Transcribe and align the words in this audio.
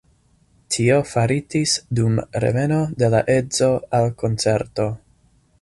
Tio 0.75 0.95
faritis 1.09 1.75
dum 2.01 2.17
reveno 2.45 2.81
de 3.03 3.13
la 3.17 3.23
edzo 3.37 3.71
el 4.01 4.11
koncerto. 4.25 4.91